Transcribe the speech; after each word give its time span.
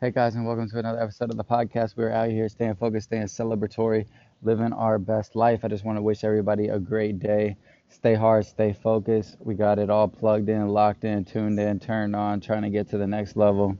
Hey 0.00 0.12
guys, 0.12 0.36
and 0.36 0.46
welcome 0.46 0.70
to 0.70 0.78
another 0.78 1.02
episode 1.02 1.30
of 1.30 1.36
the 1.36 1.42
podcast. 1.42 1.96
We're 1.96 2.12
out 2.12 2.30
here 2.30 2.48
staying 2.48 2.76
focused, 2.76 3.06
staying 3.06 3.24
celebratory, 3.24 4.06
living 4.44 4.72
our 4.72 4.96
best 4.96 5.34
life. 5.34 5.64
I 5.64 5.68
just 5.68 5.84
want 5.84 5.98
to 5.98 6.02
wish 6.02 6.22
everybody 6.22 6.68
a 6.68 6.78
great 6.78 7.18
day. 7.18 7.56
Stay 7.88 8.14
hard, 8.14 8.46
stay 8.46 8.72
focused. 8.72 9.38
We 9.40 9.54
got 9.56 9.80
it 9.80 9.90
all 9.90 10.06
plugged 10.06 10.50
in, 10.50 10.68
locked 10.68 11.02
in, 11.02 11.24
tuned 11.24 11.58
in, 11.58 11.80
turned 11.80 12.14
on, 12.14 12.40
trying 12.40 12.62
to 12.62 12.70
get 12.70 12.88
to 12.90 12.98
the 12.98 13.08
next 13.08 13.34
level. 13.34 13.76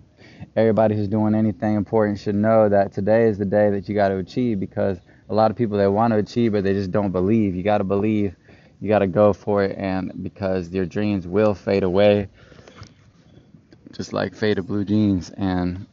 Everybody 0.56 0.96
who's 0.96 1.06
doing 1.06 1.36
anything 1.36 1.76
important 1.76 2.18
should 2.18 2.34
know 2.34 2.68
that 2.68 2.92
today 2.92 3.28
is 3.28 3.38
the 3.38 3.44
day 3.44 3.70
that 3.70 3.88
you 3.88 3.94
got 3.94 4.08
to 4.08 4.16
achieve 4.16 4.58
because 4.58 4.98
a 5.28 5.34
lot 5.34 5.52
of 5.52 5.56
people 5.56 5.78
they 5.78 5.86
want 5.86 6.12
to 6.14 6.18
achieve 6.18 6.50
but 6.50 6.64
they 6.64 6.72
just 6.74 6.90
don't 6.90 7.12
believe. 7.12 7.54
You 7.54 7.62
got 7.62 7.78
to 7.78 7.84
believe. 7.84 8.34
You 8.80 8.88
got 8.88 8.98
to 9.00 9.06
go 9.06 9.32
for 9.32 9.62
it 9.62 9.78
and 9.78 10.20
because 10.20 10.70
your 10.70 10.84
dreams 10.84 11.28
will 11.28 11.54
fade 11.54 11.84
away 11.84 12.28
just 13.92 14.12
like 14.12 14.34
faded 14.34 14.66
blue 14.66 14.84
jeans 14.84 15.30
and 15.30 15.86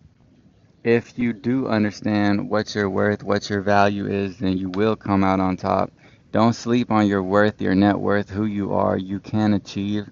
if 0.86 1.18
you 1.18 1.34
do 1.34 1.68
understand 1.68 2.48
what 2.48 2.75
your 2.75 2.88
worth, 2.88 3.24
what 3.24 3.50
your 3.50 3.62
value 3.62 4.06
is, 4.06 4.38
then 4.38 4.56
you 4.56 4.70
will 4.70 4.96
come 4.96 5.24
out 5.24 5.39
on 5.39 5.57
top. 5.57 5.92
Don't 6.32 6.54
sleep 6.54 6.92
on 6.92 7.07
your 7.07 7.24
worth, 7.24 7.60
your 7.60 7.74
net 7.74 7.98
worth, 7.98 8.30
who 8.30 8.46
you 8.46 8.71
are, 8.74 8.96
you 8.96 9.20
can 9.20 9.54
achieve. 9.54 10.07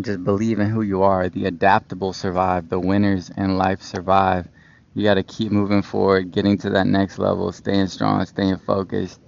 Just 0.00 0.24
believe 0.24 0.58
in 0.58 0.70
who 0.70 0.80
you 0.80 1.02
are. 1.02 1.28
The 1.28 1.44
adaptable 1.44 2.14
survive, 2.14 2.70
the 2.70 2.80
winners 2.80 3.30
in 3.36 3.58
life 3.58 3.82
survive. 3.82 4.48
You 4.94 5.04
got 5.04 5.14
to 5.14 5.22
keep 5.22 5.52
moving 5.52 5.82
forward, 5.82 6.32
getting 6.32 6.56
to 6.58 6.70
that 6.70 6.86
next 6.86 7.18
level, 7.18 7.52
staying 7.52 7.88
strong, 7.88 8.24
staying 8.24 8.56
focused. 8.56 9.20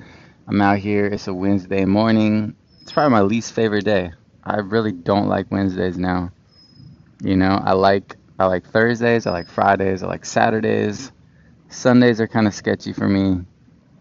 I'm 0.49 0.63
out 0.63 0.79
here. 0.79 1.05
It's 1.05 1.29
a 1.29 1.35
Wednesday 1.35 1.85
morning. 1.85 2.57
It's 2.81 2.93
probably 2.93 3.13
my 3.13 3.21
least 3.21 3.53
favorite 3.53 3.85
day. 3.85 4.13
I 4.43 4.57
really 4.57 4.93
don't 4.93 5.29
like 5.29 5.51
Wednesdays 5.51 5.99
now. 5.99 6.33
You 7.23 7.37
know, 7.37 7.61
I 7.63 7.73
like 7.73 8.17
I 8.39 8.47
like 8.47 8.67
Thursdays, 8.67 9.27
I 9.27 9.31
like 9.31 9.49
Fridays, 9.49 10.03
I 10.03 10.09
like 10.09 10.25
Saturdays. 10.25 11.13
Sundays 11.69 12.21
are 12.21 12.27
kind 12.27 12.49
of 12.49 12.55
sketchy 12.55 12.93
for 12.93 13.09
me. 13.09 13.45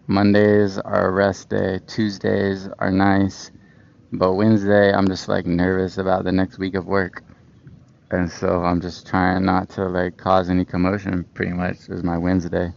Mondays 0.08 0.80
are 0.80 1.08
a 1.08 1.12
rest 1.12 1.50
day. 1.50 1.80
Tuesdays 1.86 2.67
are 2.80 2.92
nice. 2.92 3.52
But 4.12 4.34
Wednesday, 4.34 4.92
I'm 4.92 5.08
just 5.08 5.28
like 5.28 5.45
nervous 5.45 5.98
about 5.98 6.23
the 6.23 6.31
next 6.31 6.58
week 6.58 6.73
of 6.73 6.88
work. 6.88 7.23
And 8.09 8.30
so 8.30 8.64
I'm 8.64 8.81
just 8.81 9.08
trying 9.08 9.45
not 9.45 9.70
to 9.72 9.88
like 9.88 10.17
cause 10.17 10.50
any 10.50 10.66
commotion 10.66 11.25
pretty 11.36 11.53
much 11.53 11.90
is 11.90 12.03
my 12.03 12.18
Wednesday. 12.18 12.73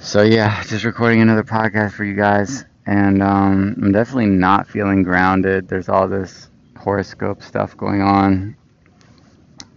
So 0.00 0.22
yeah, 0.22 0.62
just 0.64 0.84
recording 0.84 1.22
another 1.22 1.44
podcast 1.44 1.92
for 1.92 2.04
you 2.04 2.14
guys. 2.14 2.64
And 2.86 3.22
um, 3.22 3.76
I'm 3.80 3.92
definitely 3.92 4.26
not 4.26 4.68
feeling 4.68 5.02
grounded. 5.04 5.68
There's 5.68 5.88
all 5.88 6.08
this 6.08 6.50
horoscope 6.76 7.42
stuff 7.42 7.76
going 7.76 8.02
on 8.02 8.56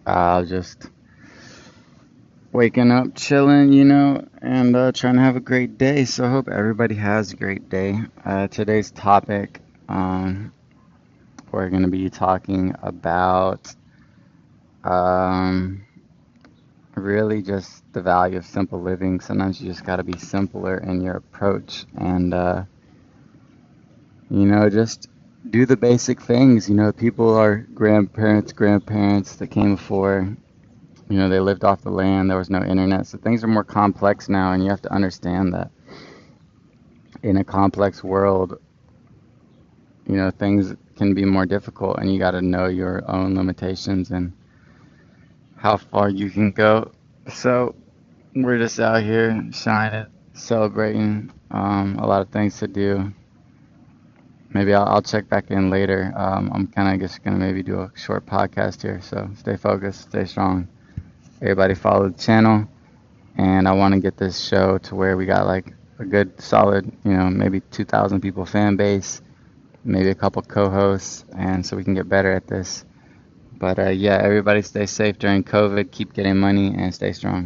uh, 0.05 0.43
just 0.43 0.89
waking 2.51 2.91
up, 2.91 3.15
chilling, 3.15 3.71
you 3.71 3.85
know, 3.85 4.27
and 4.41 4.75
uh, 4.75 4.91
trying 4.91 5.15
to 5.15 5.21
have 5.21 5.35
a 5.35 5.41
great 5.41 5.77
day. 5.77 6.05
So 6.05 6.25
I 6.25 6.29
hope 6.29 6.49
everybody 6.49 6.95
has 6.95 7.31
a 7.31 7.35
great 7.35 7.69
day. 7.69 7.99
Uh, 8.25 8.47
today's 8.47 8.91
topic, 8.91 9.61
um, 9.87 10.51
we're 11.51 11.69
going 11.69 11.83
to 11.83 11.89
be 11.89 12.09
talking 12.09 12.75
about 12.81 13.73
um, 14.83 15.85
really 16.95 17.41
just 17.41 17.83
the 17.93 18.01
value 18.01 18.37
of 18.37 18.45
simple 18.45 18.81
living. 18.81 19.19
Sometimes 19.19 19.61
you 19.61 19.69
just 19.69 19.85
got 19.85 19.97
to 19.97 20.03
be 20.03 20.17
simpler 20.17 20.77
in 20.77 21.01
your 21.01 21.15
approach 21.15 21.85
and, 21.97 22.33
uh, 22.33 22.63
you 24.29 24.45
know, 24.45 24.69
just 24.69 25.07
do 25.49 25.65
the 25.65 25.77
basic 25.77 26.21
things. 26.21 26.69
You 26.69 26.75
know, 26.75 26.91
people 26.91 27.35
are 27.35 27.57
grandparents, 27.73 28.53
grandparents 28.53 29.35
that 29.37 29.47
came 29.47 29.75
before. 29.75 30.35
You 31.09 31.17
know, 31.17 31.29
they 31.29 31.39
lived 31.39 31.63
off 31.63 31.81
the 31.81 31.89
land. 31.89 32.29
There 32.29 32.37
was 32.37 32.49
no 32.49 32.63
internet, 32.63 33.07
so 33.07 33.17
things 33.17 33.43
are 33.43 33.47
more 33.47 33.63
complex 33.63 34.29
now, 34.29 34.53
and 34.53 34.63
you 34.63 34.69
have 34.69 34.81
to 34.83 34.93
understand 34.93 35.53
that 35.53 35.71
in 37.23 37.37
a 37.37 37.43
complex 37.43 38.03
world, 38.03 38.59
you 40.07 40.15
know, 40.15 40.31
things 40.31 40.73
can 40.95 41.13
be 41.13 41.25
more 41.25 41.45
difficult, 41.45 41.97
and 41.99 42.11
you 42.11 42.17
got 42.19 42.31
to 42.31 42.41
know 42.41 42.67
your 42.67 43.03
own 43.11 43.35
limitations 43.35 44.11
and 44.11 44.31
how 45.57 45.77
far 45.77 46.09
you 46.09 46.29
can 46.29 46.51
go. 46.51 46.91
So 47.33 47.75
we're 48.33 48.57
just 48.57 48.79
out 48.79 49.03
here 49.03 49.43
shining, 49.51 50.07
celebrating. 50.33 51.31
Um, 51.51 51.97
a 51.99 52.07
lot 52.07 52.21
of 52.21 52.29
things 52.29 52.57
to 52.59 52.67
do 52.67 53.13
maybe 54.53 54.73
I'll, 54.73 54.85
I'll 54.87 55.01
check 55.01 55.29
back 55.29 55.51
in 55.51 55.69
later. 55.69 56.13
Um, 56.15 56.51
I'm 56.53 56.67
kind 56.67 56.93
of 56.93 56.99
just 56.99 57.23
going 57.23 57.37
to 57.39 57.43
maybe 57.45 57.63
do 57.63 57.81
a 57.81 57.91
short 57.95 58.25
podcast 58.25 58.81
here. 58.81 59.01
So 59.01 59.29
stay 59.35 59.55
focused, 59.57 60.01
stay 60.09 60.25
strong. 60.25 60.67
Everybody 61.41 61.75
follow 61.75 62.09
the 62.09 62.17
channel. 62.17 62.67
And 63.37 63.67
I 63.67 63.71
want 63.71 63.93
to 63.93 63.99
get 63.99 64.17
this 64.17 64.39
show 64.39 64.77
to 64.79 64.95
where 64.95 65.15
we 65.17 65.25
got 65.25 65.47
like 65.47 65.73
a 65.99 66.05
good 66.05 66.39
solid, 66.41 66.91
you 67.05 67.13
know, 67.13 67.29
maybe 67.29 67.61
2,000 67.71 68.21
people 68.21 68.45
fan 68.45 68.75
base, 68.75 69.21
maybe 69.83 70.09
a 70.09 70.15
couple 70.15 70.41
co 70.41 70.69
hosts, 70.69 71.25
and 71.37 71.65
so 71.65 71.77
we 71.77 71.83
can 71.83 71.93
get 71.93 72.09
better 72.09 72.31
at 72.31 72.47
this. 72.47 72.85
But 73.57 73.79
uh, 73.79 73.89
yeah, 73.89 74.19
everybody 74.21 74.61
stay 74.63 74.85
safe 74.85 75.19
during 75.19 75.43
COVID, 75.43 75.91
keep 75.91 76.13
getting 76.13 76.37
money, 76.37 76.73
and 76.75 76.93
stay 76.93 77.13
strong. 77.13 77.39